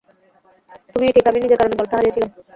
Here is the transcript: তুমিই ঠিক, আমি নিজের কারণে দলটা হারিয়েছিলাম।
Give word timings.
তুমিই 0.87 1.13
ঠিক, 1.15 1.25
আমি 1.29 1.39
নিজের 1.39 1.59
কারণে 1.59 1.75
দলটা 1.79 1.95
হারিয়েছিলাম। 1.97 2.29